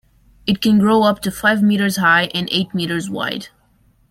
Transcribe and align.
It 0.47 0.63
can 0.63 0.79
grow 0.79 1.03
up 1.03 1.21
to 1.21 1.29
five 1.31 1.61
metres 1.61 1.97
high 1.97 2.31
and 2.33 2.49
eight 2.51 2.73
metres 2.73 3.07
wide. 3.07 3.49